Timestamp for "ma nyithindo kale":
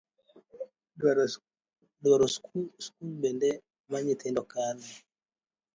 3.89-4.87